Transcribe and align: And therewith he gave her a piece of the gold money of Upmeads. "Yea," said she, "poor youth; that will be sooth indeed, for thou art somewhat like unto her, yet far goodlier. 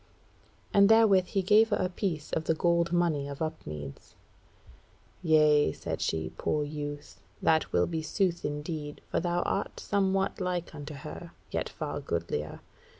And 0.73 0.89
therewith 0.89 1.25
he 1.27 1.43
gave 1.43 1.69
her 1.69 1.75
a 1.77 1.87
piece 1.87 2.31
of 2.33 2.45
the 2.45 2.55
gold 2.55 2.91
money 2.91 3.27
of 3.27 3.39
Upmeads. 3.39 4.15
"Yea," 5.21 5.71
said 5.73 6.01
she, 6.01 6.31
"poor 6.39 6.63
youth; 6.65 7.21
that 7.39 7.71
will 7.71 7.85
be 7.85 8.01
sooth 8.01 8.43
indeed, 8.43 9.01
for 9.11 9.19
thou 9.19 9.43
art 9.43 9.79
somewhat 9.79 10.41
like 10.41 10.73
unto 10.73 10.95
her, 10.95 11.33
yet 11.51 11.69
far 11.69 11.99
goodlier. 11.99 12.61